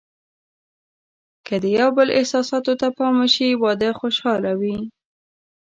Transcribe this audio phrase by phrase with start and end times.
[1.45, 4.77] که د یو بل احساساتو ته پام وشي، واده خوشحاله وي.